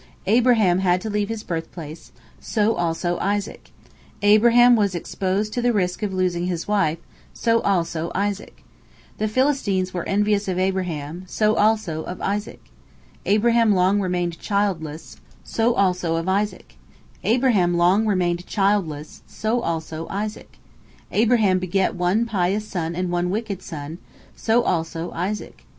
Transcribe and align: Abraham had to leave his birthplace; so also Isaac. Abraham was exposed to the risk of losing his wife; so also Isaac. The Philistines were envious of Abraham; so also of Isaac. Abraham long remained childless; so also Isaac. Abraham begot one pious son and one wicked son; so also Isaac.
Abraham 0.25 0.79
had 0.79 0.99
to 1.01 1.11
leave 1.11 1.29
his 1.29 1.43
birthplace; 1.43 2.11
so 2.39 2.73
also 2.73 3.19
Isaac. 3.19 3.69
Abraham 4.23 4.75
was 4.75 4.95
exposed 4.95 5.53
to 5.53 5.61
the 5.61 5.73
risk 5.73 6.01
of 6.01 6.11
losing 6.11 6.47
his 6.47 6.67
wife; 6.67 6.97
so 7.35 7.59
also 7.61 8.09
Isaac. 8.15 8.63
The 9.19 9.27
Philistines 9.27 9.93
were 9.93 10.03
envious 10.09 10.47
of 10.47 10.57
Abraham; 10.57 11.25
so 11.27 11.55
also 11.55 12.01
of 12.05 12.19
Isaac. 12.19 12.63
Abraham 13.27 13.75
long 13.75 14.01
remained 14.01 14.39
childless; 14.39 15.17
so 15.43 15.75
also 15.75 16.17
Isaac. 16.25 16.77
Abraham 17.23 17.69
begot 17.75 18.47
one 21.95 22.25
pious 22.25 22.67
son 22.67 22.95
and 22.95 23.11
one 23.11 23.29
wicked 23.29 23.61
son; 23.61 23.99
so 24.35 24.63
also 24.63 25.11
Isaac. 25.11 25.63